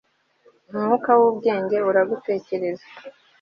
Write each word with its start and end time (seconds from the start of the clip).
Umwuka 0.71 1.09
wubwenge 1.19 1.75
uragutekereza 1.89 2.87